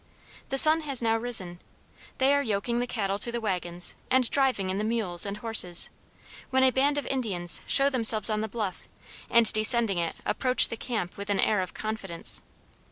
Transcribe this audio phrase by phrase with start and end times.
[0.49, 1.59] The sun has now risen;
[2.17, 5.91] they are yoking the cattle to the wagons and driving in the mules and horses,
[6.49, 8.89] when a band of Indians show themselves on the bluff
[9.29, 12.41] and descending it approach the camp with an air of confidence.